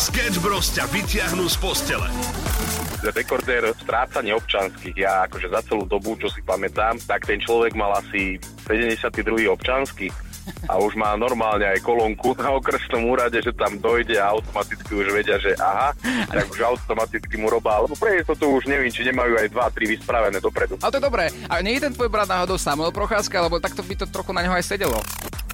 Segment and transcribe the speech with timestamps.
[0.00, 2.08] Sketch Bros ťa vyťahnú z postele.
[3.04, 4.96] Rekordér strácanie občanských.
[4.96, 9.44] Ja akože za celú dobu, čo si pamätám, tak ten človek mal asi 72.
[9.52, 10.08] občanský
[10.72, 15.12] a už má normálne aj kolónku na okresnom úrade, že tam dojde a automaticky už
[15.12, 15.92] vedia, že aha,
[16.32, 20.40] tak už automaticky mu robá, lebo pre to už neviem, či nemajú aj 2-3 vyspravené
[20.40, 20.80] dopredu.
[20.80, 21.28] Ale to je dobré.
[21.52, 24.48] A nie je ten tvoj brat náhodou Samuel Procházka, lebo takto by to trochu na
[24.48, 24.96] neho aj sedelo.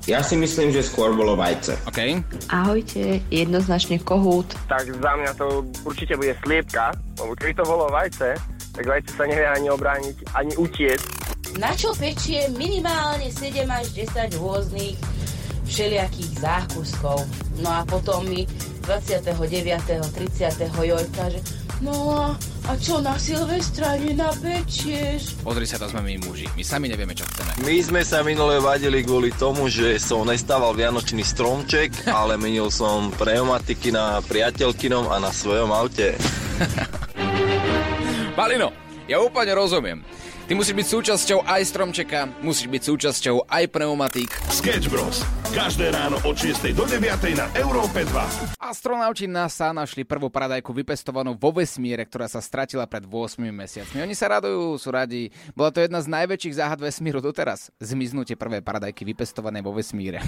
[0.07, 1.75] Ja si myslím, že skôr bolo vajce.
[1.91, 2.23] OK.
[2.47, 4.55] Ahojte, jednoznačne kohút.
[4.71, 8.39] Tak za mňa to určite bude sliepka, lebo keby to bolo vajce,
[8.71, 11.03] tak vajce sa nevie ani obrániť, ani utiec.
[11.59, 14.95] Na čo pečie minimálne 7 až 10 rôznych
[15.67, 17.27] všelijakých zákuskov.
[17.67, 18.47] No a potom mi
[18.87, 20.15] 29.
[20.15, 20.87] 30.
[20.87, 21.41] Jojka, že
[21.83, 22.39] no a,
[22.71, 25.43] a čo na Silvestra nenapečieš?
[25.43, 26.47] Pozri sa, to sme my muži.
[26.55, 27.67] My sami nevieme, čo chceme.
[27.67, 33.11] My sme sa minule vadili kvôli tomu, že som nestával vianočný stromček, ale menil som
[33.11, 36.15] pneumatiky na priateľkinom a na svojom aute.
[38.39, 38.71] Balino,
[39.11, 39.99] ja úplne rozumiem.
[40.47, 44.31] Ty musíš byť súčasťou aj stromčeka, musíš byť súčasťou aj pneumatík.
[44.55, 45.27] Sketch Bros.
[45.51, 47.03] Každé ráno od 6 do 9
[47.35, 48.63] na Európe 2.
[48.63, 53.99] Astronauti NASA našli prvú paradajku vypestovanú vo vesmíre, ktorá sa stratila pred 8 mesiacmi.
[53.99, 55.35] Oni sa radujú, sú radi.
[55.51, 57.75] Bola to jedna z najväčších záhad vesmíru doteraz.
[57.83, 60.23] Zmiznutie prvej paradajky vypestované vo vesmíre.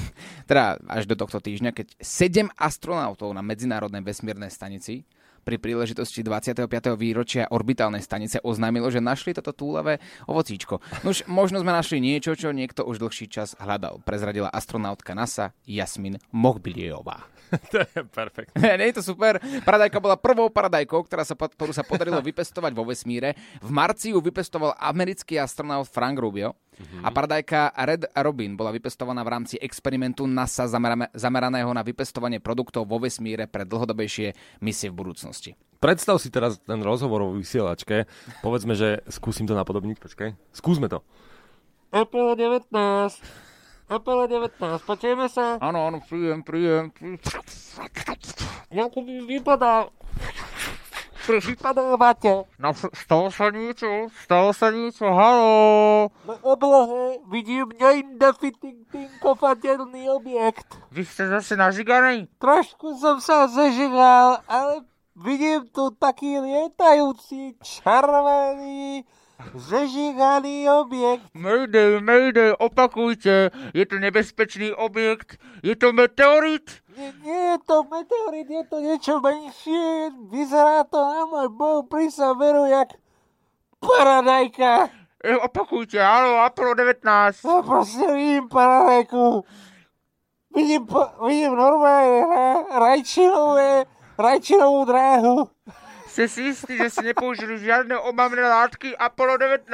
[0.50, 5.06] teda až do tohto týždňa, keď 7 astronautov na Medzinárodnej vesmírnej stanici
[5.48, 6.68] pri príležitosti 25.
[7.00, 9.96] výročia orbitálnej stanice oznámilo, že našli toto túlavé
[10.28, 10.84] ovocíčko.
[11.08, 16.20] Nuž, možno sme našli niečo, čo niekto už dlhší čas hľadal, prezradila astronautka NASA Jasmin
[16.36, 17.24] Mohbiliejová.
[17.72, 18.52] to je perfekt.
[18.60, 19.40] Nie je to super.
[19.64, 23.32] Paradajka bola prvou paradajkou, ktorá sa, ktorú sa podarilo vypestovať vo vesmíre.
[23.64, 26.52] V marci ju vypestoval americký astronaut Frank Rubio.
[26.78, 27.02] Mm-hmm.
[27.02, 30.70] A paradajka Red Robin bola vypestovaná v rámci experimentu NASA
[31.10, 35.58] zameraného na vypestovanie produktov vo vesmíre pre dlhodobejšie misie v budúcnosti.
[35.82, 38.06] Predstav si teraz ten rozhovor o vysielačke.
[38.42, 39.98] Povedzme, že skúsim to napodobniť.
[39.98, 40.28] Počkaj.
[40.54, 41.02] Skúsme to.
[41.90, 42.70] Apple 19.
[43.88, 44.58] Apple 19.
[44.84, 45.56] Počujeme sa?
[45.62, 46.92] Áno, áno, príjem, príjem.
[48.68, 49.40] Ako by
[51.36, 52.48] vypadá vypadávate?
[52.56, 56.08] No, stalo sa niečo, stalo sa niečo, halo.
[56.24, 60.80] Na oblohe vidím neidentifikovaný objekt.
[60.88, 62.24] Vy ste zase nažiganý?
[62.40, 69.04] Trošku som sa zažigal, ale vidím tu taký lietajúci, červený,
[69.54, 71.22] Zežiganý objekt.
[71.34, 73.50] Mayday, mayday, opakujte.
[73.74, 75.38] Je to nebezpečný objekt.
[75.62, 76.82] Je to meteorit?
[76.98, 80.10] Nie, nie je to meteorit, je to niečo menšie.
[80.34, 82.98] Vyzerá to na môj boh pri veru jak
[83.78, 84.90] paradajka.
[85.22, 87.46] E, opakujte, áno, Apollo 19.
[87.46, 89.46] No proste vidím paradajku.
[90.50, 90.82] Vidím,
[91.22, 92.26] vidím normálne
[92.74, 93.86] rajčinové,
[94.18, 95.36] rajčinovú dráhu.
[96.18, 99.70] Ste si istí, že si nepoužili žiadne omamné látky Apollo 19?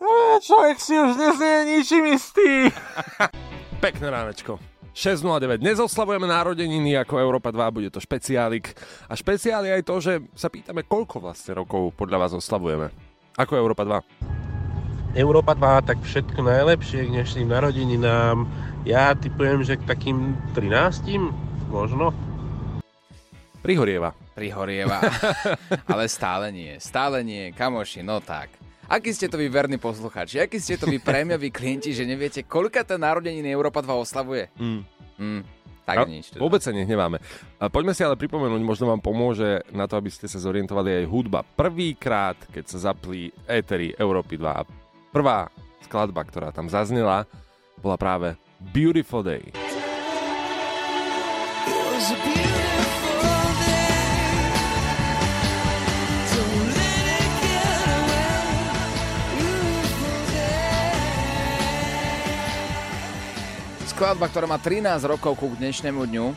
[0.00, 2.72] No, človek si už neznie ničím istý.
[3.84, 4.56] Pekné ránečko.
[4.96, 5.60] 6.09.
[5.60, 8.72] Dnes oslavujeme narodeniny ako Európa 2, bude to špeciálik.
[9.04, 12.88] A špeciál je aj to, že sa pýtame, koľko vlastne rokov podľa vás oslavujeme.
[13.36, 15.20] Ako Európa 2?
[15.20, 18.48] Európa 2, tak všetko najlepšie k dnešným narodeninám.
[18.88, 21.20] Ja typujem, že k takým 13
[21.68, 22.16] možno.
[23.60, 24.16] Prihorieva.
[24.40, 25.04] Prihorieva.
[25.92, 26.80] Ale stále nie.
[26.80, 27.52] Stále nie.
[27.52, 28.56] Kamoši, no tak.
[28.88, 30.40] Aký ste to vy verní posluchači?
[30.40, 34.48] Aký ste to vy prémiaví klienti, že neviete, koľka ten narodeniny Európa 2 oslavuje?
[34.56, 34.82] Mm.
[35.20, 35.42] Mm.
[35.84, 36.32] Tak a nič.
[36.32, 36.40] Teda.
[36.40, 37.20] Vôbec sa nehneváme.
[37.60, 41.10] A poďme si ale pripomenúť, možno vám pomôže na to, aby ste sa zorientovali aj
[41.10, 41.44] hudba.
[41.44, 44.64] Prvýkrát, keď sa zaplí étery Európy 2 a
[45.12, 45.52] prvá
[45.84, 47.28] skladba, ktorá tam zaznela,
[47.84, 48.40] bola práve
[48.72, 49.52] Beautiful Day.
[64.00, 66.32] Skladba, ktorá má 13 rokov ku dnešnému dňu,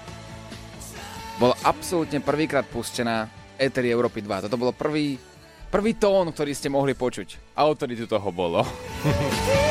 [1.40, 4.52] bola absolútne prvýkrát pustená Eteri Európy 2.
[4.52, 5.16] Toto bolo prvý,
[5.72, 7.56] prvý tón, ktorý ste mohli počuť.
[7.56, 8.68] Autoritu toho bolo.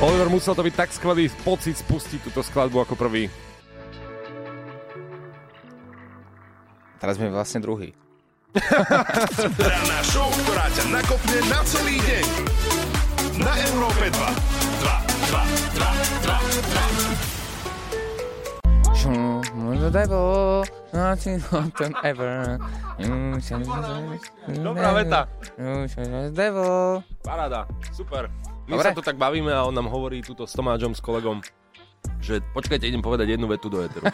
[0.00, 3.28] Oliver, musel to byť tak skvelý pocit spustiť túto skladbu ako prvý.
[6.96, 7.92] Teraz sme vlastne druhý.
[9.56, 12.24] Ranná show, ktorá ťa nakopne na celý deň.
[13.40, 14.16] Na Európe 2.
[14.16, 14.24] 2,
[15.28, 15.44] 2,
[15.76, 15.84] 2,
[16.24, 16.32] 2,
[18.88, 18.96] 2.
[18.96, 19.16] Show
[19.56, 20.60] me the devil,
[20.92, 21.40] nothing
[21.76, 22.56] than ever.
[22.96, 23.64] You shall-
[24.50, 25.28] Dobrá veta.
[27.22, 28.28] Paráda, super.
[28.70, 28.86] My Dobre.
[28.86, 31.42] sa tu tak bavíme a on nám hovorí túto s Tomáčom, s kolegom,
[32.22, 34.06] že počkajte, idem povedať jednu vetu do eteru.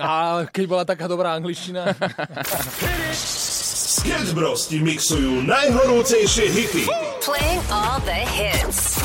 [0.00, 1.84] A keď bola taká dobrá angličtina.
[4.00, 6.88] Sketch Bros ti mixujú najhorúcejšie hity.
[7.20, 8.96] Playing all the hits.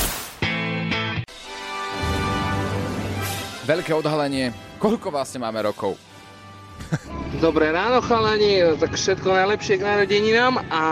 [3.68, 4.56] Veľké odhalenie.
[4.80, 6.00] Koľko vlastne máme rokov?
[7.44, 10.84] Dobré ráno, chalani, tak všetko najlepšie k narodeninám a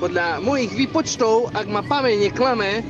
[0.00, 2.80] podľa mojich výpočtov, ak ma pamäť neklame,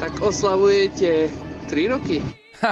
[0.00, 1.28] tak oslavujete
[1.68, 2.24] 3 roky.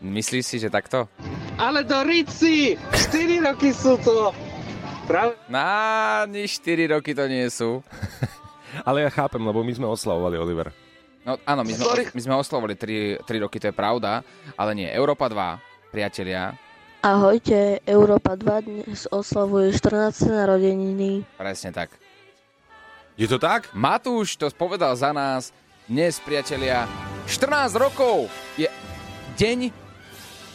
[0.00, 1.10] Myslíš si, že takto?
[1.58, 2.78] Ale do Rici!
[2.78, 4.30] 4 roky sú to!
[5.10, 5.34] Prav?
[5.50, 7.82] Na, ani 4 roky to nie sú.
[8.86, 10.70] Ale ja chápem, lebo my sme oslavovali, Oliver.
[11.26, 14.24] No áno, my sme, my sme oslovili 3, 3 roky, to je pravda,
[14.56, 16.56] ale nie, Európa 2, priatelia,
[17.00, 20.20] Ahojte, Európa 2 dnes oslavuje 14.
[20.28, 21.24] narodeniny.
[21.40, 21.96] presne tak.
[23.16, 23.72] Je to tak?
[23.72, 25.48] Matúš to povedal za nás,
[25.88, 26.84] dnes, priatelia,
[27.24, 28.68] 14 rokov je
[29.32, 29.72] deň,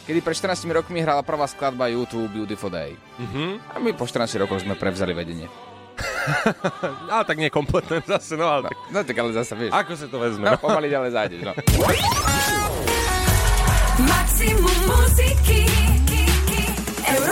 [0.06, 2.94] kedy pred 14 rokmi hrala prvá skladba YouTube Beautiful Day.
[3.18, 3.74] Mhm.
[3.74, 5.50] A my po 14 rokoch sme prevzali vedenie.
[7.10, 8.76] Ale tak nie kompletné zase, no ale tak.
[8.92, 9.72] No tak ale zase vieš.
[9.72, 10.44] Ako sa to vezme?
[10.44, 11.52] No, pomaly ďalej zájdeš, no.
[14.04, 15.65] Maximum muziky.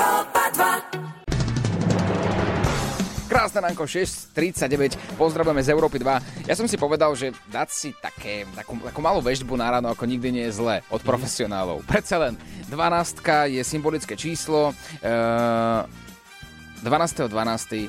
[0.04, 3.24] Európa 2.
[3.24, 6.44] Krásne ránko, 6.39, pozdravujeme z Európy 2.
[6.44, 10.04] Ja som si povedal, že dať si také, takú, takú malú vežbu na ráno ako
[10.04, 11.88] nikdy nie je zle od profesionálov.
[11.88, 12.36] Predsa len
[12.68, 14.76] 12 je symbolické číslo.
[15.00, 15.88] Uh,
[16.84, 17.32] 12.
[17.32, 17.88] 12.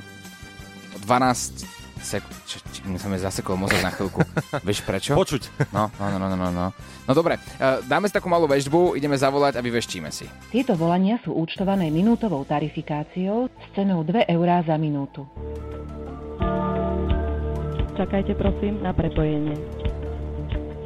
[1.04, 1.75] 12
[2.06, 2.22] sek...
[2.46, 4.22] Čo, či, mi sa mi zasekol mozog na chvíľku.
[4.68, 5.18] Vieš prečo?
[5.18, 5.74] Počuť.
[5.74, 6.66] No, no, no, no, no, no.
[7.10, 10.30] No dobre, uh, dáme si takú malú vežbu, ideme zavolať a vyveštíme si.
[10.54, 15.26] Tieto volania sú účtované minútovou tarifikáciou s cenou 2 eurá za minútu.
[17.96, 19.56] Čakajte prosím na prepojenie.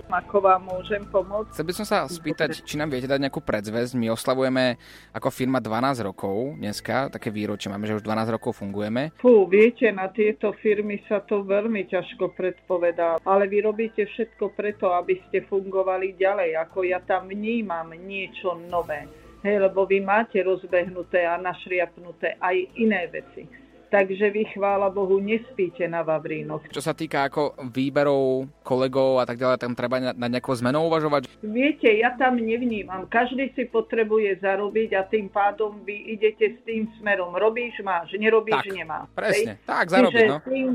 [0.10, 1.54] Ako vám môžem pomôcť?
[1.54, 3.94] Chcel by som sa spýtať, či nám viete dať nejakú predzvesť.
[3.94, 4.82] My oslavujeme
[5.14, 9.14] ako firma 12 rokov dneska, také výročie máme, že už 12 rokov fungujeme.
[9.22, 14.90] Fú, viete, na tieto firmy sa to veľmi ťažko predpovedá, ale vy robíte všetko preto,
[14.98, 19.06] aby ste fungovali ďalej, ako ja tam vnímam niečo nové.
[19.46, 23.69] Hej, lebo vy máte rozbehnuté a našriapnuté aj iné veci.
[23.90, 26.62] Takže vy, chvála Bohu, nespíte na Vavrínoch.
[26.70, 30.86] Čo sa týka ako výberov kolegov a tak ďalej, tam treba na, na nejakou zmenou
[30.86, 31.26] uvažovať.
[31.42, 33.10] Viete, ja tam nevnímam.
[33.10, 37.34] Každý si potrebuje zarobiť a tým pádom vy idete s tým smerom.
[37.34, 39.06] Robíš, máš, nerobíš, Tak, nemáš.
[39.18, 39.54] presne.
[39.58, 39.66] Hej?
[39.66, 40.38] Tak, zarobiť, čiže no.
[40.46, 40.70] Tým,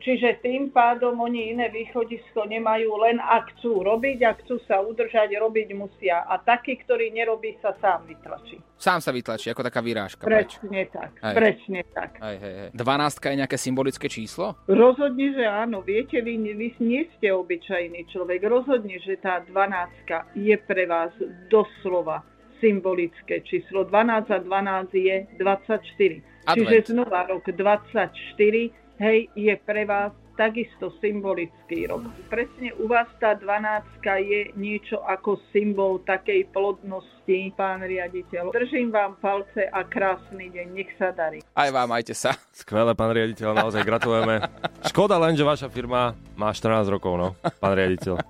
[0.00, 5.34] čiže tým pádom oni iné východisko nemajú, len ak chcú robiť, ak chcú sa udržať,
[5.36, 6.24] robiť musia.
[6.26, 8.58] A taký, ktorý nerobí, sa sám vytlačí.
[8.78, 10.22] Sám sa vytlačí, ako taká vyrážka.
[10.22, 10.58] preč.
[10.62, 11.34] Presne tak, Hej.
[11.34, 12.10] presne tak.
[12.22, 12.68] Hej, hej, hej.
[12.78, 14.54] 12 je nejaké symbolické číslo?
[14.70, 15.82] Rozhodne, že áno.
[15.82, 18.38] Viete, vy, vy nie ste obyčajný človek.
[18.46, 21.10] Rozhodne, že tá 12 je pre vás
[21.50, 22.22] doslova
[22.62, 23.86] symbolické číslo.
[23.86, 26.22] 12 a 12 je 24.
[26.48, 26.64] Advent.
[26.64, 32.06] Čiže znova rok 24, hej, je pre vás takisto symbolický rok.
[32.30, 38.54] Presne u vás tá 12 je niečo ako symbol takej plodnosti, pán riaditeľ.
[38.54, 41.42] Držím vám palce a krásny deň, nech sa darí.
[41.58, 42.38] Aj vám, majte sa.
[42.54, 44.46] Skvelé, pán riaditeľ, naozaj gratulujeme.
[44.86, 47.28] Škoda len, že vaša firma má 14 rokov, no,
[47.58, 48.22] pán riaditeľ.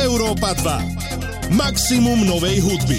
[0.00, 1.52] Európa 2.
[1.52, 2.98] Maximum novej hudby.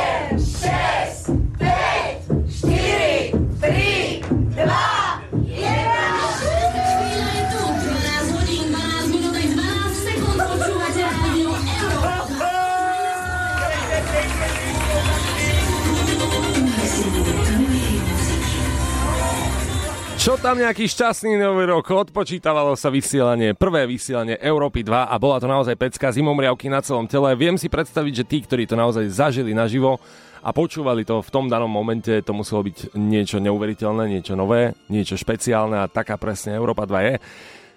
[20.18, 21.86] Čo tam nejaký šťastný nový rok?
[21.94, 27.06] Odpočítavalo sa vysielanie, prvé vysielanie Európy 2 a bola to naozaj pecka zimomriavky na celom
[27.06, 27.38] tele.
[27.38, 30.02] Viem si predstaviť, že tí, ktorí to naozaj zažili naživo
[30.42, 35.22] a počúvali to v tom danom momente, to muselo byť niečo neuveriteľné, niečo nové, niečo
[35.22, 37.16] špeciálne a taká presne Európa 2 je.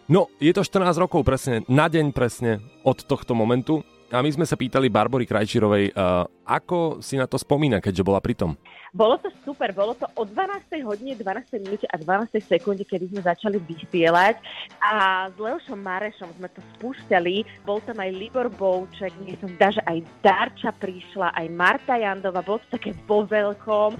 [0.09, 4.43] No, je to 14 rokov presne, na deň presne od tohto momentu a my sme
[4.43, 8.59] sa pýtali Barbory Krajčírovej, uh, ako si na to spomína, keďže bola pri tom.
[8.91, 10.83] Bolo to super, bolo to o 12.
[10.83, 11.63] hodine, 12.
[11.63, 12.43] minúte a 12.
[12.43, 14.43] sekunde, kedy sme začali vysielať
[14.83, 17.63] a s Leošom Marešom sme to spúšťali.
[17.63, 22.43] Bol tam aj Libor Bouček, mne som zdá, že aj Darča prišla, aj Marta Jandova,
[22.43, 23.95] bolo to také vo veľkom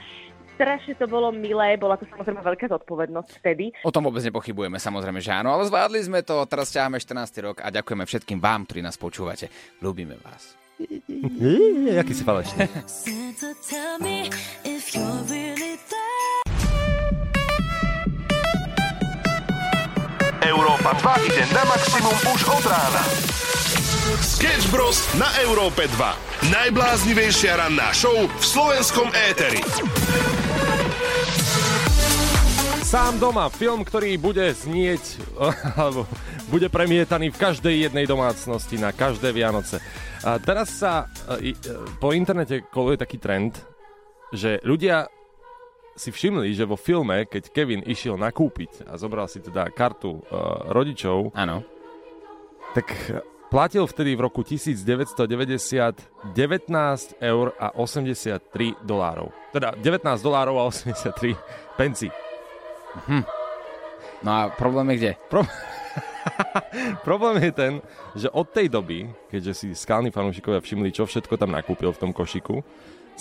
[0.61, 3.73] strašne to bolo milé, bola to samozrejme veľká zodpovednosť vtedy.
[3.81, 7.33] O tom vôbec nepochybujeme, samozrejme, že áno, ale zvládli sme to, teraz ťaháme 14.
[7.41, 9.49] rok a ďakujeme všetkým vám, ktorí nás počúvate.
[9.81, 10.61] Ľúbime vás.
[11.97, 12.69] Jaký si falešný.
[20.41, 23.03] Európa 2 ide na maximum už od rána.
[24.25, 25.05] Sketch Bros.
[25.21, 26.49] na Európe 2.
[26.49, 29.61] Najbláznivejšia ranná show v slovenskom éteri.
[32.91, 35.23] Sám doma, film, ktorý bude znieť,
[35.79, 36.11] alebo
[36.51, 39.79] bude premietaný v každej jednej domácnosti na každé Vianoce.
[40.27, 41.07] A teraz sa
[41.39, 41.71] e, e,
[42.03, 43.63] po internete koluje taký trend,
[44.35, 45.07] že ľudia
[45.95, 50.75] si všimli, že vo filme, keď Kevin išiel nakúpiť a zobral si teda kartu uh,
[50.75, 51.63] rodičov, Áno.
[52.75, 52.91] tak
[53.55, 59.31] platil vtedy v roku 1990 19 eur a 83 dolárov.
[59.55, 61.39] Teda 19 dolárov a 83
[61.79, 62.11] pencí.
[63.07, 63.25] Hm.
[64.23, 65.13] No a problém je kde?
[65.29, 65.43] Pro...
[67.09, 67.73] Problém je ten,
[68.13, 72.13] že od tej doby, keďže si skalní fanúšikovia všimli, čo všetko tam nakúpil v tom
[72.13, 72.61] košiku,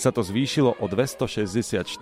[0.00, 2.00] sa to zvýšilo o 264%.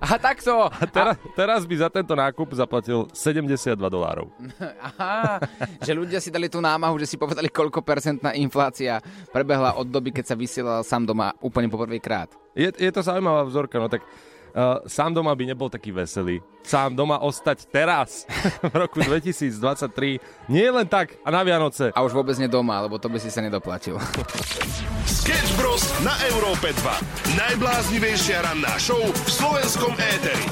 [0.00, 0.72] Aha, takto!
[0.72, 4.32] A teraz, teraz by za tento nákup zaplatil 72 dolárov.
[4.88, 5.36] Aha,
[5.84, 10.16] že ľudia si dali tú námahu, že si povedali, koľko percentná inflácia prebehla od doby,
[10.16, 12.32] keď sa vysielal sám doma úplne poprvýkrát.
[12.56, 14.00] Je, je to zaujímavá vzorka, no tak
[14.54, 16.38] uh, sám doma by nebol taký veselý.
[16.62, 18.24] Sám doma ostať teraz,
[18.72, 20.16] v roku 2023,
[20.48, 21.92] nie len tak a na Vianoce.
[21.92, 24.00] A už vôbec nie doma, lebo to by si sa nedoplatil.
[25.20, 25.84] Sketch Bros.
[26.00, 27.36] na Európe 2.
[27.36, 30.46] Najbláznivejšia ranná show v slovenskom éteri.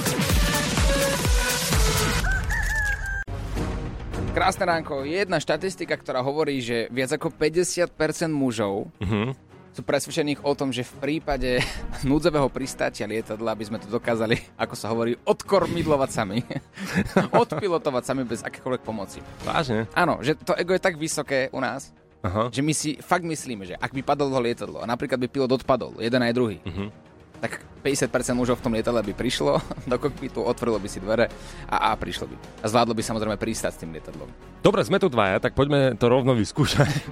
[4.33, 5.05] Krásne ránko.
[5.05, 7.93] Je jedna štatistika, ktorá hovorí, že viac ako 50%
[8.33, 9.52] mužov Mhm.
[9.73, 11.65] Sú presvedčených o tom, že v prípade
[12.09, 16.45] núdzového pristátia lietadla by sme to dokázali, ako sa hovorí, odkormidlovať sami.
[17.43, 19.25] Odpilotovať sami bez akékoľvek pomoci.
[19.43, 19.89] Vážne?
[19.93, 21.89] Áno, že to ego je tak vysoké u nás,
[22.21, 22.53] Aha.
[22.53, 25.97] že my si fakt myslíme, že ak by padlo lietadlo a napríklad by pilot odpadol,
[25.99, 26.93] jeden aj druhý, Mhm.
[27.41, 29.59] tak 50% mužov v tom lietadle by prišlo
[29.91, 31.27] do kokpitu, otvorilo by si dvere
[31.67, 32.37] a, a prišlo by.
[32.61, 34.29] A zvládlo by samozrejme pristať s tým lietadlom.
[34.61, 37.09] Dobre, sme tu dvaja, tak poďme to rovno vyskúšať.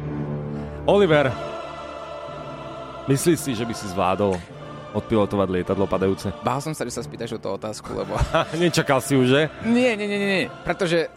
[0.86, 1.32] Oliver,
[3.10, 4.38] myslíš si, že by si zvládol
[4.90, 6.30] odpilotovať lietadlo padajúce?
[6.40, 8.14] Bál som sa, že sa spýtaš o tú otázku, lebo...
[8.58, 9.42] Nečakal si už, že?
[9.62, 11.10] nie, nie, nie, nie, pretože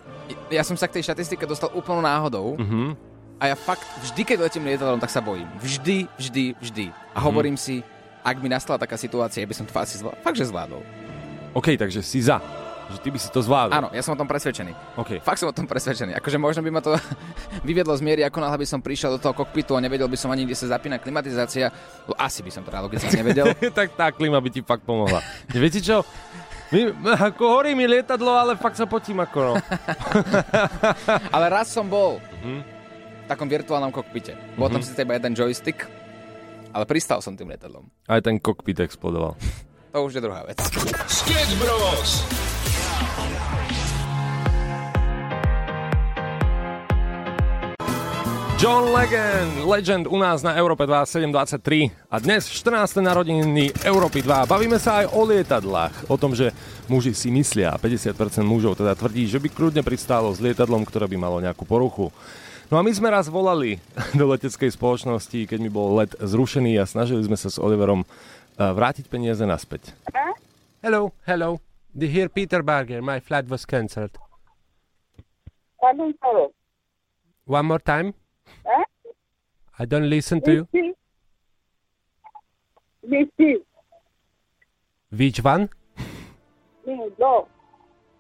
[0.50, 2.98] ja som sa k tej štatistike dostal úplnou náhodou Mhm.
[3.38, 5.50] a ja fakt vždy, keď letím lietadlom, tak sa bojím.
[5.60, 6.86] Vždy, vždy, vždy.
[7.12, 7.24] A Mhm.
[7.24, 7.82] hovorím si,
[8.24, 10.22] ak by nastala taká situácia, by som to asi zvládol.
[10.22, 10.82] Fakt, že zvládol.
[11.54, 12.40] OK, takže si za.
[12.94, 13.74] Že ty by si to zvládol.
[13.74, 14.70] Áno, ja som o tom presvedčený.
[14.96, 15.18] OK.
[15.20, 16.14] Fakt som o tom presvedčený.
[16.14, 16.94] Akože možno by ma to
[17.68, 20.30] vyviedlo z miery, ako náhle by som prišiel do toho kokpitu a nevedel by som
[20.30, 21.74] ani, kde sa zapína klimatizácia.
[22.06, 23.50] No, asi by som to logicky nevedel.
[23.78, 25.20] tak tá klima by ti fakt pomohla.
[25.52, 26.06] Viete čo?
[26.70, 29.54] My, ako horí mi lietadlo, ale fakt sa potím ako no.
[31.30, 32.60] Ale raz som bol Mhm.
[33.20, 34.34] v takom virtuálnom kokpite.
[34.54, 34.88] Bol tam Mhm.
[34.88, 35.86] síce iba jeden joystick,
[36.70, 37.86] ale pristal som tým lietadlom.
[38.06, 39.38] Aj ten kokpit explodoval.
[39.94, 40.58] To už je druhá vec.
[41.06, 42.26] Sketch Bros.
[48.64, 53.04] John Legend, Legend u nás na Európe 2723 a dnes 14.
[53.04, 54.48] narodeniny Európy 2.
[54.48, 56.56] Bavíme sa aj o lietadlách, o tom, že
[56.88, 58.16] muži si myslia, 50%
[58.48, 62.16] mužov teda tvrdí, že by kľudne pristálo s lietadlom, ktoré by malo nejakú poruchu.
[62.72, 63.84] No a my sme raz volali
[64.20, 68.64] do leteckej spoločnosti, keď mi bol let zrušený a snažili sme sa s Oliverom eh,
[68.64, 69.92] vrátiť peniaze naspäť.
[70.80, 71.73] Hello, hello.
[71.96, 73.02] The here Peter Barger.
[73.02, 74.18] My flight was cancelled.
[77.46, 78.14] One more time.
[79.78, 80.96] I don't listen to you.
[85.12, 85.70] Which one?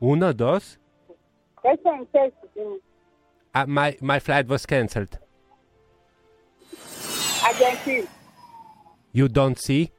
[0.01, 0.77] Uno, dos.
[3.55, 5.17] Uh, my my flight was cancelled.
[9.13, 9.91] You don't see?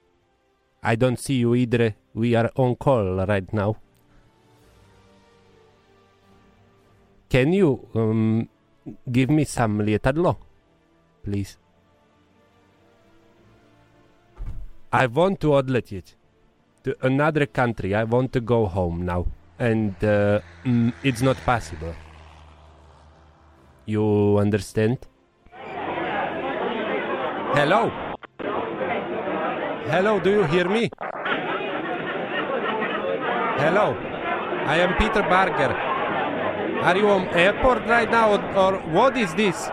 [0.82, 1.94] I don't see you either.
[2.14, 3.76] We are on call right now.
[7.34, 8.48] can you um,
[9.10, 10.36] give me some lietadlo,
[11.24, 11.58] please?
[14.92, 16.14] I want to odletieť
[16.86, 17.90] to another country.
[17.90, 19.26] I want to go home now,
[19.58, 21.90] and uh, mm, it's not possible.
[23.86, 25.02] You understand?
[27.58, 27.90] Hello.
[29.90, 30.86] Hello, do you hear me?
[33.64, 33.96] Hello.
[34.66, 35.72] I am Peter Barger.
[36.82, 39.70] Are you on airport right now or, or what is this?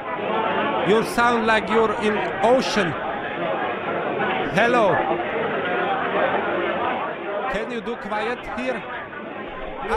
[0.88, 2.94] You sound like you're in ocean.
[4.56, 4.96] Hello.
[7.52, 8.82] Can you do quiet here?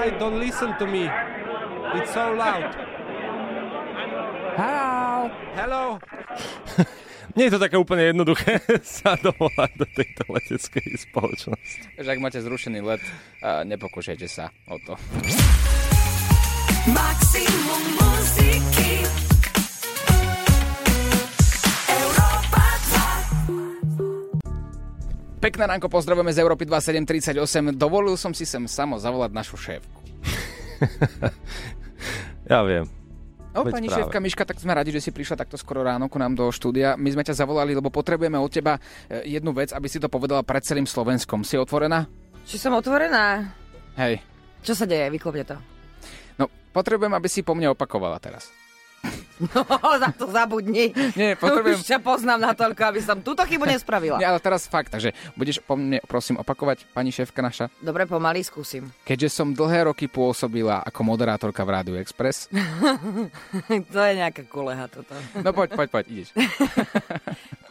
[0.03, 1.09] I don't listen to me.
[1.95, 2.75] It's so loud.
[4.57, 4.84] Hello.
[5.55, 5.99] Hello.
[7.37, 8.63] Nie je to také úplne jednoduché
[9.03, 11.99] sa dovolať do tejto leteckej spoločnosti.
[11.99, 13.03] Takže ak máte zrušený let,
[13.43, 14.95] nepokúšajte sa o to.
[16.85, 19.03] Maximum muziky
[25.45, 27.77] Pekné ránko, pozdravujeme z Európy 2738.
[27.77, 30.01] Dovolil som si sem samo zavolať našu šéfku.
[32.45, 32.85] Ja viem.
[33.55, 33.99] O, Veď pani práve.
[34.03, 36.99] šéfka Miška, tak sme radi, že si prišla takto skoro ráno ku nám do štúdia.
[36.99, 40.43] My sme ťa zavolali, lebo potrebujeme od teba e, jednu vec, aby si to povedala
[40.43, 41.47] pred celým Slovenskom.
[41.47, 42.11] Si otvorená?
[42.45, 43.55] Či som otvorená?
[43.95, 44.19] Hej.
[44.67, 45.07] Čo sa deje?
[45.07, 45.57] Vyklopne to.
[46.35, 48.51] No, potrebujem, aby si po mne opakovala teraz.
[49.41, 49.67] No,
[50.03, 50.95] za to zabudni.
[51.19, 54.17] Nie, potrebujem- Už ťa poznám natoľko, aby som túto chybu nespravila.
[54.23, 57.67] Nie, ale teraz fakt, takže budeš po mne, prosím, opakovať, pani šéfka naša?
[57.83, 58.95] Dobre, pomaly skúsim.
[59.03, 62.47] Keďže som dlhé roky pôsobila ako moderátorka v Rádiu Express.
[63.95, 65.17] to je nejaká kuleha toto.
[65.43, 66.29] No poď, poď, poď, ideš.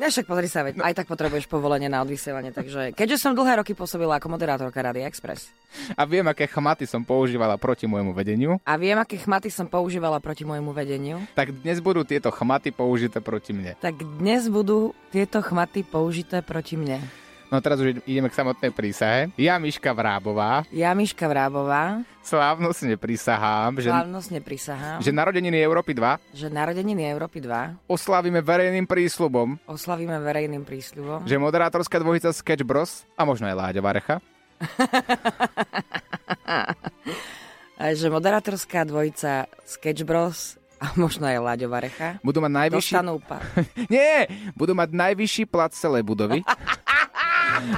[0.02, 3.64] Ja však pozri sa, veď aj tak potrebuješ povolenie na odvysielanie, takže keďže som dlhé
[3.64, 5.54] roky pôsobila ako moderátorka Rádia Express
[5.96, 10.20] A viem, aké chmaty som používala proti môjmu vedeniu, a viem, aké chmaty som používala
[10.20, 13.78] proti môjmu vedeniu, tak dnes budú tieto chmaty použité proti mne.
[13.78, 17.06] tak dnes budú tieto chmaty použité proti mne.
[17.54, 19.30] No teraz už ideme k samotnej prísahe.
[19.38, 26.34] Ja, Miška Vrábová, Ja, Miška Vrábová, slávnostne prisahám, že, slávnostne prisahám, že narodeniny Európy 2
[26.34, 33.06] že narodeniny Európy 2 oslávime verejným prísľubom, oslavíme verejným prísľubom, že moderátorská dvojica Sketch Bros.
[33.14, 34.18] A možno aj Láďa Varecha.
[37.84, 42.94] Že moderátorská dvojica Sketch Bros a možno aj Láďo Varecha budú mať najvyšší...
[43.00, 43.24] dostanú.
[43.94, 46.44] Nie, budú mať najvyšší plat celej budovy.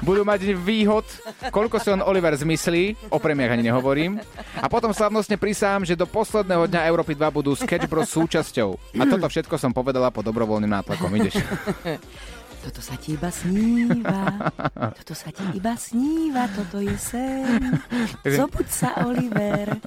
[0.01, 1.03] Budú mať výhod,
[1.51, 4.17] koľko si len Oliver zmyslí, o premiach ani nehovorím.
[4.57, 8.97] A potom slavnostne prisám, že do posledného dňa Európy 2 budú Sketch Bros súčasťou.
[8.97, 11.11] A toto všetko som povedala pod dobrovoľným nátlakom.
[11.19, 11.37] Ideš.
[12.65, 14.49] Toto sa ti iba sníva,
[14.97, 17.77] toto sa ti iba sníva, toto je sen.
[18.25, 19.77] Zobuď sa, Oliver.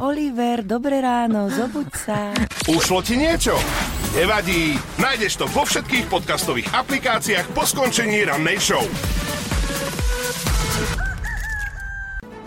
[0.00, 2.32] Oliver, dobré ráno, zobuď sa.
[2.72, 3.52] Ušlo ti niečo?
[4.16, 8.80] Nevadí, nájdeš to vo všetkých podcastových aplikáciách po skončení rannej show.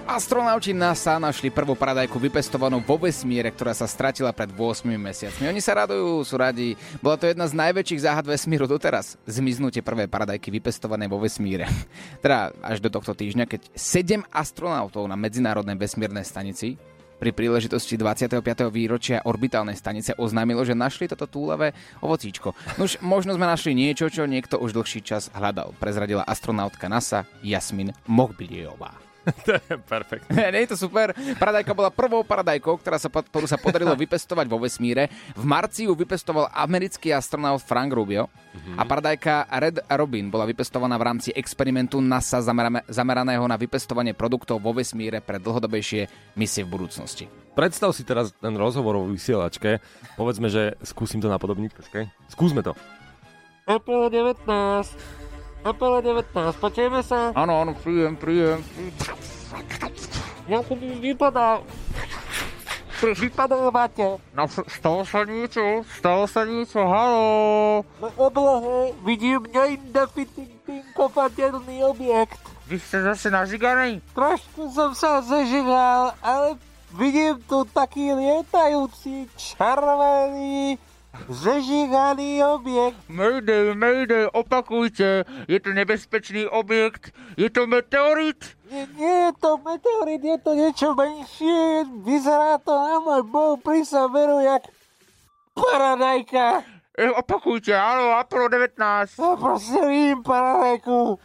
[0.06, 5.50] Astronauti NASA našli prvú paradajku vypestovanú vo vesmíre, ktorá sa stratila pred 8 mesiacmi.
[5.50, 6.78] Oni sa radujú, sú radi.
[7.02, 9.18] Bola to jedna z najväčších záhad vesmíru doteraz.
[9.26, 11.66] Zmiznutie prvej paradajky vypestované vo vesmíre.
[12.24, 16.78] Teda až do tohto týždňa, keď 7 astronautov na Medzinárodnej vesmírnej stanici
[17.18, 18.46] pri príležitosti 25.
[18.70, 21.74] výročia orbitálnej stanice oznámilo, že našli toto túlavé
[22.06, 22.54] ovocíčko.
[22.78, 27.90] Nuž, možno sme našli niečo, čo niekto už dlhší čas hľadal, prezradila astronautka NASA Jasmin
[28.06, 29.05] Mohbiliová.
[29.46, 30.30] to je perfektné.
[30.54, 31.12] Nie je to super.
[31.14, 35.10] Paradajka bola prvou paradajkou, ktorá sa, ktorú sa podarilo vypestovať vo vesmíre.
[35.34, 38.30] V marci ju vypestoval americký astronaut Frank Rubio
[38.80, 42.40] a paradajka Red Robin bola vypestovaná v rámci experimentu NASA
[42.88, 47.28] zameraného na vypestovanie produktov vo vesmíre pre dlhodobejšie misie v budúcnosti.
[47.56, 49.80] Predstav si teraz ten rozhovor o vysielačke.
[50.20, 51.72] Povedzme, že skúsim to napodobniť.
[51.72, 52.04] Počkaj.
[52.28, 52.76] Skúsme to.
[53.66, 55.25] Apple 19.
[55.66, 56.30] Apple 19,
[56.62, 57.34] počujeme sa?
[57.34, 58.62] Áno, áno, príjem, príjem.
[60.46, 61.58] Ako mi vypadá...
[63.02, 64.22] Vypadávate.
[64.38, 67.82] No, stalo sa niečo, stalo sa niečo, halo.
[67.98, 72.42] Na oblohe vidím neidentifikovaný objekt.
[72.70, 74.02] Vy ste zase nažiganý?
[74.14, 76.58] Trošku som sa zažigal, ale
[76.94, 80.78] vidím tu taký lietajúci, červený,
[81.30, 82.98] Zežiganý objekt.
[83.10, 85.26] Mayday, mayday, opakujte.
[85.48, 87.12] Je to nebezpečný objekt.
[87.38, 88.56] Je to meteorit?
[88.72, 91.86] Nie, nie je to meteorit, je to niečo menšie.
[92.02, 94.64] Vyzerá to na môj bol pri veru jak
[95.54, 96.66] paradajka.
[96.96, 99.20] E, opakujte, áno, Apollo 19.
[99.20, 101.20] No prosím, vidím paradajku.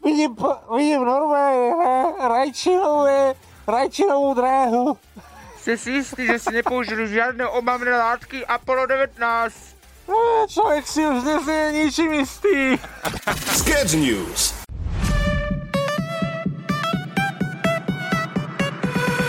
[0.00, 0.32] Vidím,
[0.72, 1.94] vidím normálne ra,
[3.66, 4.84] rajčinovú dráhu.
[5.60, 9.20] Ste si istí, že si nepoužili žiadne omamné látky Apollo 19?
[10.08, 12.80] No, človek si už nesmie ničím istý.
[13.60, 14.56] Sketch News.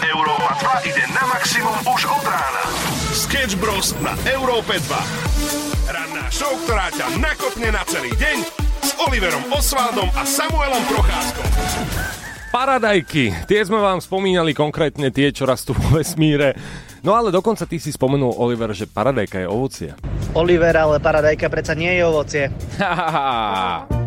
[0.07, 2.63] Európa 2 ide na maximum už od rána.
[3.11, 3.91] Sketch Bros.
[3.99, 5.91] na Európe 2.
[5.91, 8.37] Ranná show, ktorá ťa nakopne na celý deň
[8.87, 12.20] s Oliverom Osvaldom a Samuelom Procházkom.
[12.51, 16.51] Paradajky, tie sme vám spomínali konkrétne tie, čo rastú vo vesmíre.
[16.99, 19.89] No ale dokonca ty si spomenul, Oliver, že paradajka je ovocie.
[20.35, 22.43] Oliver, ale paradajka predsa nie je ovocie.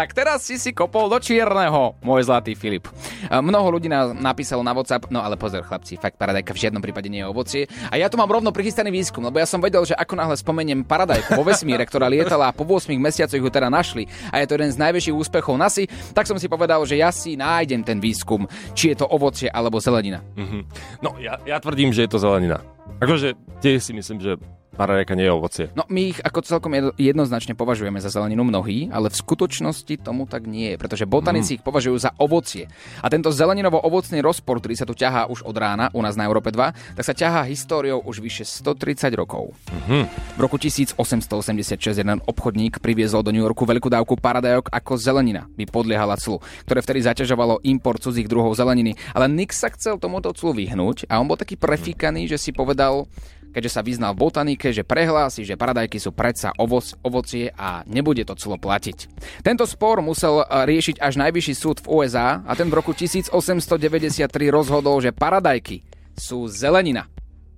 [0.00, 2.88] tak teraz si si kopol do čierneho, môj zlatý Filip.
[3.28, 7.12] Mnoho ľudí nám napísalo na WhatsApp, no ale pozor chlapci, fakt paradajka v žiadnom prípade
[7.12, 7.62] nie je ovocie.
[7.92, 10.80] A ja tu mám rovno prichystaný výskum, lebo ja som vedel, že ako náhle spomeniem
[10.84, 14.56] paradajku vo vesmíre, ktorá lietala a po 8 mesiacoch ju teda našli a je to
[14.56, 15.84] jeden z najväčších úspechov NASA,
[16.16, 19.78] tak som si povedal, že ja si nájdem ten výskum, či je to ovocie alebo
[19.78, 20.24] zelenina.
[20.36, 20.58] Mhm.
[21.04, 22.62] No, ja, ja tvrdím, že je to zelenina.
[22.98, 24.40] Akože tiež si myslím, že
[24.78, 25.64] paradajka nie je ovocie.
[25.74, 30.30] No my ich ako celkom jedno- jednoznačne považujeme za zeleninu mnohí, ale v skutočnosti tomu
[30.30, 32.70] tak nie je, pretože botanici ich považujú za ovocie.
[33.02, 36.54] A tento zeleninovo-ovocný rozpor, ktorý sa tu ťahá už od rána u nás na Európe
[36.54, 39.50] 2, tak sa ťahá históriou už vyše 130 rokov.
[39.88, 40.06] Mhm.
[40.38, 45.66] V roku 1886 jeden obchodník priviezol do New Yorku veľkú dávku paradajok ako zelenina by
[45.66, 48.94] podliehala clu, ktoré vtedy zaťažovalo import cudzích druhov zeleniny.
[49.16, 53.08] Ale Nick sa chcel tomuto clu vyhnúť a on bol taký prefíkaný, že si povedal,
[53.52, 58.22] keďže sa vyznal v botanike, že prehlási, že paradajky sú predsa ovoc, ovocie a nebude
[58.24, 58.98] to clo platiť.
[59.42, 64.28] Tento spor musel eh, riešiť až najvyšší súd v USA a ten v roku 1893
[64.48, 65.82] rozhodol, že paradajky
[66.18, 67.06] sú zelenina.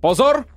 [0.00, 0.48] Pozor!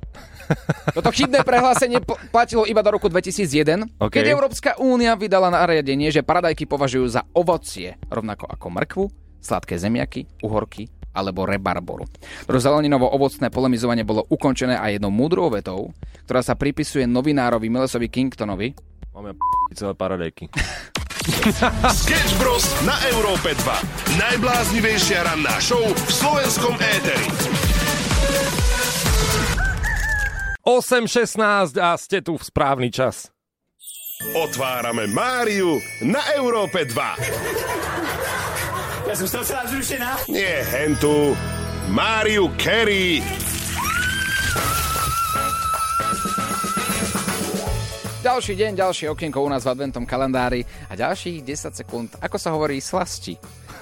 [0.91, 4.12] Toto chybné prehlásenie pl- platilo iba do roku 2001, OK.
[4.12, 9.04] keď Európska únia vydala nariadenie, že paradajky považujú za ovocie, rovnako ako mrkvu,
[9.39, 12.10] sladké zemiaky, uhorky alebo rebarboru.
[12.43, 15.93] Pro zeleninovo-ovocné polemizovanie bolo ukončené aj jednou múdrou vetou,
[16.26, 18.73] ktorá sa pripisuje novinárovi Milesovi Kingtonovi.
[19.13, 19.41] Máme p-
[19.80, 20.49] celé paradajky.
[22.04, 22.67] Sketch Bros.
[22.84, 24.19] na Európe 2.
[24.19, 27.30] Najbláznivejšia ranná show v slovenskom éteri.
[30.63, 33.28] 8.16 a ste tu v správny čas.
[34.32, 38.12] Otvárame Máriu na Európe 2.
[39.03, 40.09] Ja som z toho celá zrušená.
[40.31, 41.35] Nie hentu.
[41.91, 43.19] Máriu Carey.
[48.23, 52.55] Ďalší deň, ďalšie okienko u nás v adventom kalendári a ďalších 10 sekúnd, ako sa
[52.55, 53.35] hovorí, slasti.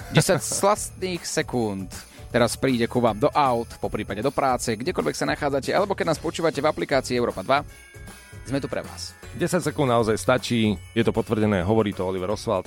[0.09, 1.93] 10 slastných sekúnd.
[2.33, 6.17] Teraz príde ku vám do aut, po prípade do práce, kdekoľvek sa nachádzate, alebo keď
[6.17, 9.13] nás počúvate v aplikácii Európa 2, sme tu pre vás.
[9.37, 12.65] 10 sekúnd naozaj stačí, je to potvrdené, hovorí to Oliver Oswald.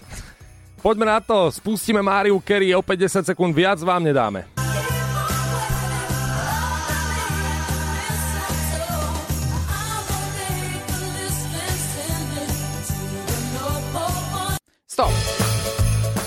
[0.85, 4.45] Poďme na to, spustíme Máriu Kerry, opäť 10 sekúnd viac vám nedáme.
[14.85, 15.09] Stop!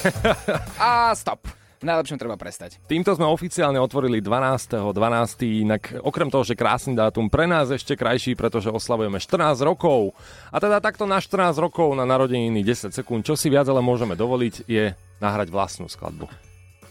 [0.82, 1.46] A stop.
[1.78, 2.82] V najlepšom treba prestať.
[2.90, 4.98] Týmto sme oficiálne otvorili 12.12.
[4.98, 5.62] 12.
[5.62, 10.18] Inak okrem toho, že krásny dátum, pre nás ešte krajší, pretože oslavujeme 14 rokov.
[10.50, 14.18] A teda takto na 14 rokov na narodeniny 10 sekúnd, čo si viac ale môžeme
[14.18, 16.26] dovoliť, je nahrať vlastnú skladbu.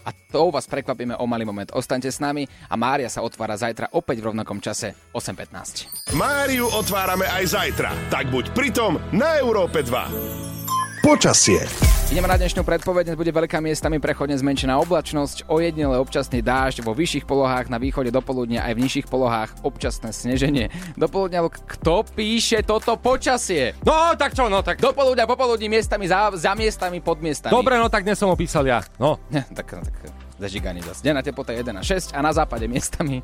[0.07, 1.67] A to vás prekvapíme o malý moment.
[1.75, 6.15] Ostaňte s nami a Mária sa otvára zajtra opäť v rovnakom čase 8.15.
[6.15, 7.91] Máriu otvárame aj zajtra.
[8.07, 11.03] Tak buď pritom na Európe 2.
[11.03, 11.96] Počasie.
[12.07, 16.95] Ideme na dnešnú predpoveď, dnes bude veľká miestami prechodne zmenšená oblačnosť, ojednele občasný dážď vo
[16.95, 20.71] vyšších polohách, na východe do poludnia aj v nižších polohách občasné sneženie.
[20.95, 23.75] Do poludnia, kto píše toto počasie?
[23.83, 24.79] No, tak čo, no tak...
[24.79, 27.51] Do poludnia, popoludní miestami za, za miestami, pod miestami.
[27.51, 28.87] Dobre, no tak dnes som opísal ja.
[29.03, 29.19] No.
[29.59, 29.97] tak, tak
[30.39, 31.03] zažiganie zase.
[31.03, 33.19] Denná teplota 1 na 6 a na západe miestami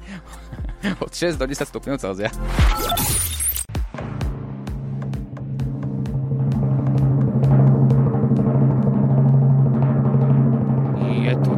[1.05, 2.35] od 6 do 10 stupňov Celzia.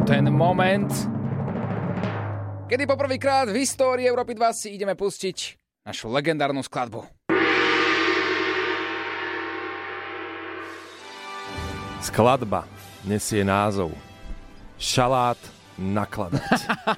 [0.05, 0.93] Ten moment,
[2.69, 7.01] kedy poprvýkrát v histórii Európy 2 si ideme pustiť našu legendárnu skladbu.
[12.05, 12.69] Skladba
[13.01, 13.97] nesie názov
[14.77, 15.41] Šalát
[15.75, 16.41] nakladať.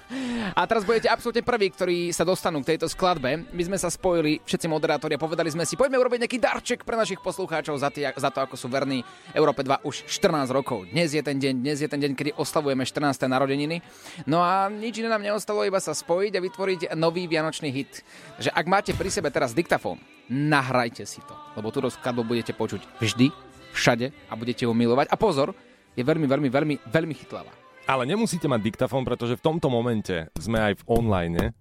[0.57, 3.49] A teraz budete absolútne prví, ktorí sa dostanú k tejto skladbe.
[3.49, 6.93] My sme sa spojili, všetci moderátori, a povedali sme si, poďme urobiť nejaký darček pre
[6.93, 9.01] našich poslucháčov za, tý, za to, ako sú verní
[9.33, 10.89] Európe 2 už 14 rokov.
[10.93, 13.25] Dnes je ten deň, dnes je ten deň, kedy oslavujeme 14.
[13.25, 13.81] narodeniny.
[14.29, 18.05] No a nič iné nám neostalo, iba sa spojiť a vytvoriť nový vianočný hit.
[18.37, 19.97] Že ak máte pri sebe teraz diktafón,
[20.29, 23.33] nahrajte si to, lebo túto skladbu budete počuť vždy,
[23.73, 25.09] všade a budete ju milovať.
[25.09, 25.57] A pozor,
[25.97, 27.66] je veľmi, veľmi, veľmi, veľmi chytlavá.
[27.87, 31.55] Ale nemusíte mať diktafón, pretože v tomto momente sme aj v online.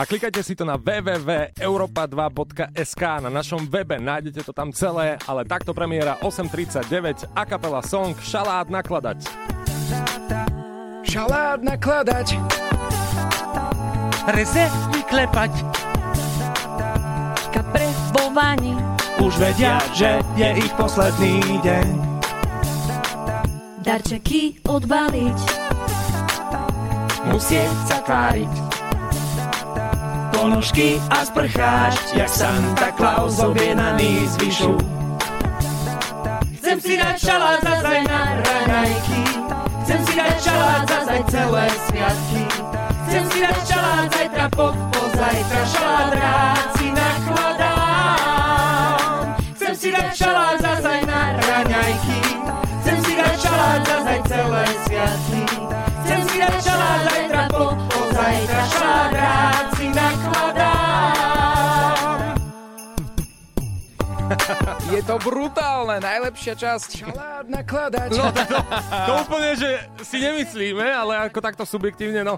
[0.00, 5.76] A klikajte si to na www.europa2.sk na našom webe, nájdete to tam celé, ale takto
[5.76, 9.28] premiéra 8.39 a kapela song Šalát nakladať.
[11.04, 12.40] Šalát nakladať.
[14.32, 14.64] Reze
[14.96, 15.52] vyklepať.
[17.52, 18.72] Kapre vo vani.
[19.20, 22.11] Už vedia, že je ich posledný deň.
[23.82, 25.38] Darčeky odbaliť.
[27.34, 28.54] Musieť sa tváriť.
[30.30, 34.78] Ponožky a sprcháč, jak Santa Claus objednaný z vyšu.
[36.62, 39.22] Chcem si dať šalát zazaj na raňajky.
[39.82, 42.46] Chcem si dať šalát zazaj celé sviatky.
[43.10, 45.60] Chcem si dať šalát zajtra pod pozajtra.
[45.74, 47.82] Šalát rád si nakladám.
[49.58, 50.81] Chcem si dať šalát zazaj
[53.72, 55.42] dať šalát zazaj celé sviatky.
[56.04, 58.62] Chcem si dať šalát zajtra pod pozajtra.
[58.68, 60.92] Šalát rád si nakladám.
[64.92, 66.90] Je to brutálne, najlepšia časť.
[67.00, 68.10] Šalát nakladať.
[68.12, 68.60] No to,
[69.08, 72.36] to úplne, že si nemyslíme, ale ako takto subjektívne, no.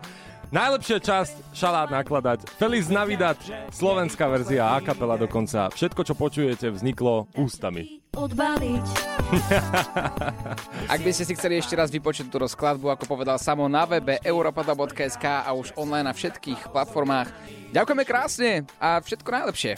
[0.55, 2.47] Najlepšia časť šalát nakladať.
[2.55, 3.35] Feliz Navidad,
[3.75, 5.67] slovenská verzia a kapela dokonca.
[5.75, 7.99] Všetko, čo počujete, vzniklo ústami.
[8.15, 8.87] Odbaliť.
[10.95, 14.23] Ak by ste si chceli ešte raz vypočuť tú skladbu, ako povedal samo na webe
[14.23, 17.35] europada.sk a už online na všetkých platformách.
[17.75, 19.75] Ďakujeme krásne a všetko najlepšie.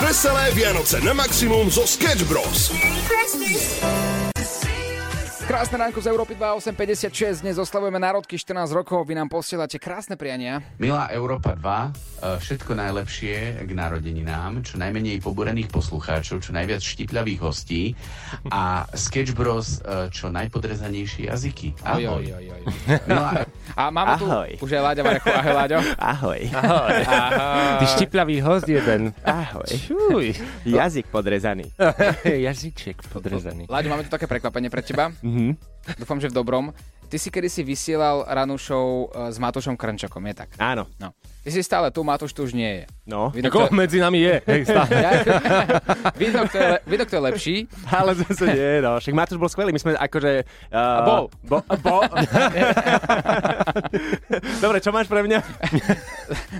[0.00, 2.72] Veselé Vianoce na maximum zo Sketch Bros.
[5.48, 7.40] Krásne ránko z Európy 2856.
[7.40, 9.08] Dnes oslavujeme národky 14 rokov.
[9.08, 10.60] Vy nám posielate krásne priania.
[10.76, 17.40] Milá Európa 2, e, všetko najlepšie k narodeninám, čo najmenej pobúrených poslucháčov, čo najviac štipľavých
[17.40, 17.96] hostí
[18.52, 21.80] a Sketch Bros, e, čo najpodrezanejšie jazyky.
[21.80, 22.20] Ahoj.
[22.20, 22.62] Oj, oj, oj.
[23.08, 24.50] Milá, A máme tu Ahoj.
[24.58, 25.28] už aj Láďa Varechu.
[25.30, 25.78] Ahoj, Láďo.
[25.96, 26.40] Ahoj.
[26.50, 26.96] Ahoj.
[27.80, 29.14] Ty štipľavý host jeden.
[29.24, 29.70] Ahoj.
[29.70, 30.34] Čuj.
[30.66, 31.70] Jazyk podrezaný.
[32.48, 33.70] Jazyček podrezaný.
[33.70, 35.14] Láďo, máme tu také prekvapenie pre teba.
[35.38, 35.77] Mm-hmm.
[35.96, 36.76] Dúfam, že v dobrom.
[37.08, 40.60] Ty si kedy si vysielal ranú show e, s Matúšom Krnčakom, je tak?
[40.60, 40.84] Áno.
[41.00, 41.16] No.
[41.40, 42.84] Ty si stále tu, Matúš tu už nie je.
[43.08, 44.92] No, Vidno, Ako medzi nami je, hej, stále.
[46.20, 47.56] Vidno, kto je, le- vidno, kto je lepší.
[47.88, 49.00] Ale zase nie, no.
[49.00, 49.72] Však Matúš bol skvelý.
[49.72, 50.44] My sme akože...
[50.68, 51.32] Uh, A bol.
[51.48, 52.04] Bo, bo.
[54.64, 55.40] Dobre, čo máš pre mňa?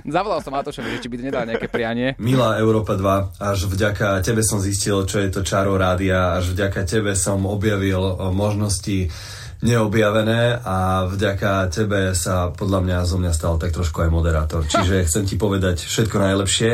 [0.09, 2.17] Zavolal som Matúšovi, že či by nedal nejaké prianie.
[2.17, 6.89] Milá Európa 2, až vďaka tebe som zistil, čo je to čaro rádia, až vďaka
[6.89, 9.13] tebe som objavil o, možnosti
[9.59, 14.63] neobjavené a vďaka tebe sa podľa mňa zo mňa stal tak trošku aj moderátor.
[14.63, 16.71] Čiže chcem ti povedať všetko najlepšie.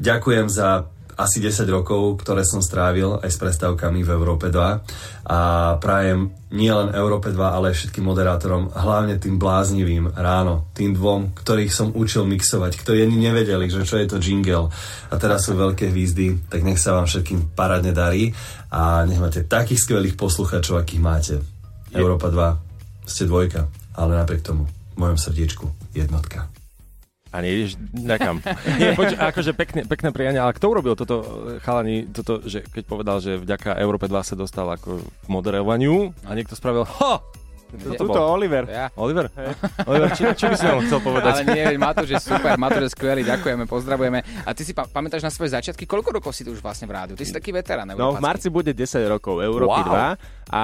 [0.00, 0.84] Ďakujem za
[1.20, 5.38] asi 10 rokov, ktoré som strávil aj s prestávkami v Európe 2 a
[5.76, 11.92] prajem nielen Európe 2, ale všetkým moderátorom, hlavne tým bláznivým ráno, tým dvom, ktorých som
[11.92, 14.72] učil mixovať, ktorí ani nevedeli, že čo je to jingle
[15.12, 18.32] a teraz sú veľké hvízdy, tak nech sa vám všetkým parádne darí
[18.72, 21.59] a nech máte takých skvelých poslucháčov, akých máte.
[21.94, 23.66] Európa 2, ste dvojka,
[23.98, 26.46] ale napriek tomu v mojom srdiečku jednotka.
[27.30, 28.42] A nejdeš nekam.
[28.74, 31.22] Nie, poč- akože pekne, pekné priania, ale kto urobil toto,
[31.62, 36.34] chalani, toto, že keď povedal, že vďaka Európe 2 sa dostal ako k moderovaniu a
[36.34, 37.29] niekto spravil, ho!
[37.72, 38.34] Kto to Tuto bol?
[38.34, 38.64] Oliver.
[38.64, 38.86] Ja.
[38.94, 39.30] Oliver?
[39.84, 41.32] Oliver, či, čo by si nám chcel povedať?
[41.32, 44.18] Ale nie, Matúš je super, Matúš je skvelý, ďakujeme, pozdravujeme.
[44.42, 45.84] A ty si pa- pamätáš na svoje začiatky?
[45.84, 47.14] Koľko rokov si tu už vlastne v rádiu?
[47.14, 50.16] Ty si taký veterán No, v marci bude 10 rokov Európy Wow.
[50.16, 50.60] 2 a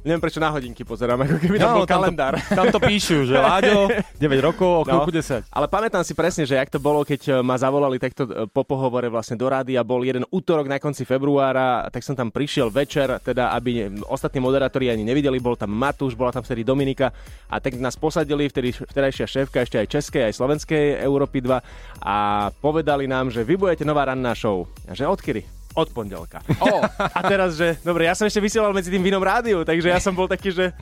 [0.00, 2.34] neviem prečo na hodinky pozerám, ako keby tam No, bol tam to- kalendár.
[2.48, 5.50] tam to píšu, že Láďo, 9 rokov, o koľko 10.
[5.50, 8.62] Ale pamätám si presne, že jak to bolo, keď e, ma zavolali takto e, po
[8.62, 13.18] pohovore vlastne do rádia, bol jeden útorok na konci februára, tak som tam prišiel večer,
[13.18, 17.08] teda aby ostatní moderátori ani nevideli, bol tam Matúš, bola tam vtedy Dominika
[17.48, 22.16] a tak nás posadili, vtedy vtedajšia šéfka ešte aj českej, aj slovenskej Európy 2 a
[22.60, 24.68] povedali nám, že vy budete nová ranná show.
[24.84, 25.56] A že odkedy?
[25.76, 26.40] Od pondelka.
[26.56, 26.80] Oh.
[27.16, 30.00] A teraz, že dobre, ja som ešte vysielal medzi tým v inom rádiu, takže ja
[30.00, 30.72] som bol taký, že,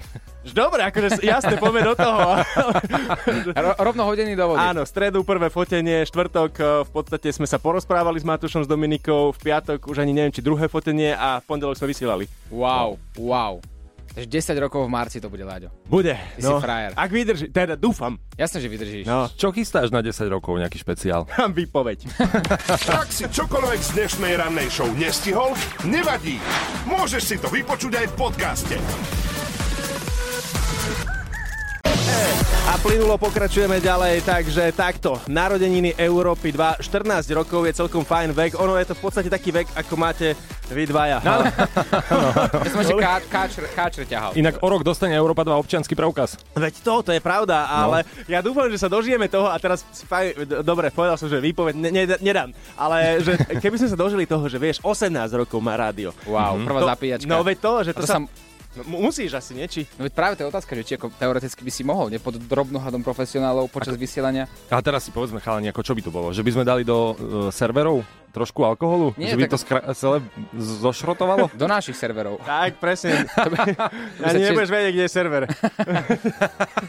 [0.46, 2.38] že dobre, akože jasne, poďme do toho.
[3.58, 4.62] Ro- rovno hodený do vody.
[4.62, 9.34] Áno, stredu prvé fotenie, štvrtok e, v podstate sme sa porozprávali s Matúšom, s Dominikou,
[9.34, 12.30] v piatok už ani neviem, či druhé fotenie a v pondelok sme vysielali.
[12.54, 13.58] Wow, wow.
[14.14, 15.74] Takže 10 rokov v marci to bude, Láďo.
[15.90, 16.14] Bude.
[16.14, 16.90] Ty si frajer.
[16.94, 18.14] Ak vydrží, teda dúfam.
[18.38, 19.04] Jasne, že vydržíš.
[19.10, 19.26] No.
[19.34, 21.26] Čo chystáš na 10 rokov, nejaký špeciál?
[21.58, 22.06] Výpoveď.
[23.02, 26.38] Ak si čokoľvek z dnešnej rannej show nestihol, nevadí.
[26.86, 28.76] Môžeš si to vypočuť aj v podcaste.
[32.64, 35.20] A plynulo pokračujeme ďalej, takže takto.
[35.28, 38.56] Narodeniny Európy 2, 14 rokov je celkom fajn vek.
[38.56, 40.32] Ono je to v podstate taký vek, ako máte
[40.72, 41.20] vy dvaja.
[41.20, 41.44] No.
[42.64, 44.32] Ja som ešte ká, káčer, káčer ťahal.
[44.32, 46.40] Inak o rok dostane Európa 2 občiansky preukaz.
[46.50, 50.64] Veď to, to je pravda, ale ja dúfam, že sa dožijeme toho a teraz d-
[50.64, 54.48] dobre, povedal som, že výpoveď ne, ne, nedám, ale že keby sme sa dožili toho,
[54.48, 56.16] že vieš, 18 rokov má rádio.
[56.24, 57.28] Wow, prvá to, zapíjačka.
[57.28, 58.16] No veď to, že to, to sa...
[58.18, 59.66] sa- No, mu- musíš asi, nie?
[59.70, 59.86] Či...
[59.94, 62.34] No veď práve to je otázka, že či ako teoreticky by si mohol, ne pod
[62.34, 64.50] drobnohľadom profesionálov počas vysielania.
[64.70, 66.34] A teraz si povedzme, chalani, ako čo by to bolo?
[66.34, 67.14] Že by sme dali do uh,
[67.54, 68.02] serverov
[68.34, 69.14] trošku alkoholu?
[69.14, 70.18] Nie, že by tak- to skra- celé
[70.58, 71.46] zošrotovalo?
[71.60, 72.42] Do našich serverov.
[72.42, 73.30] Tak, presne.
[73.54, 73.86] by sa
[74.26, 75.42] Ani tiež- nebudeš vedieť, kde je server.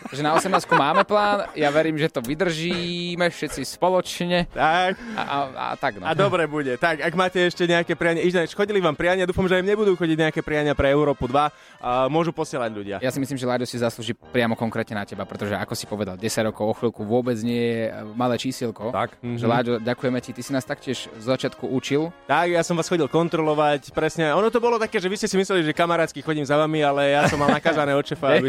[0.10, 4.50] Že na 18 máme plán, ja verím, že to vydržíme všetci spoločne.
[4.50, 4.98] Tak.
[5.14, 6.10] A, a, a tak no.
[6.10, 6.82] A dobre bude.
[6.82, 10.18] Tak, ak máte ešte nejaké priania, ináč chodili vám priania, dúfam, že im nebudú chodiť
[10.18, 11.86] nejaké priania pre Európu 2.
[11.86, 12.96] A môžu posielať ľudia.
[13.04, 16.18] Ja si myslím, že Láďo si zaslúži priamo konkrétne na teba, pretože ako si povedal,
[16.18, 17.84] 10 rokov o chvíľku vôbec nie je
[18.18, 18.90] malé čísielko.
[18.90, 19.20] Tak.
[19.22, 22.10] Že Láďo, ďakujeme ti, ty si nás taktiež z začiatku učil.
[22.26, 24.32] Tak, ja som vás chodil kontrolovať, presne.
[24.32, 27.12] Ono to bolo také, že vy ste si mysleli, že kamarátsky chodím za vami, ale
[27.12, 28.48] ja som mal nakazané od šefa, aby...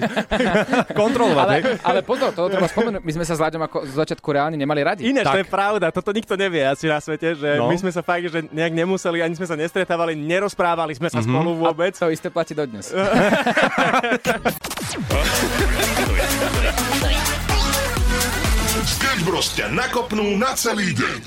[1.00, 4.28] kontrolovať, Ale, ale pozor, to treba spomenúť, my sme sa s Láďom ako z začiatku
[4.28, 5.02] reálne nemali radi.
[5.04, 7.66] Ináč, to je pravda, toto nikto nevie asi na svete, že No.
[7.66, 11.26] my sme sa fakt, že nejak nemuseli, ani sme sa nestretávali, nerozprávali sme sa Mhm.
[11.26, 11.92] spolu vôbec.
[11.94, 12.94] A to isté platí dodnes.
[18.86, 21.18] Sketch Bros ťa nakopnú na celý deň.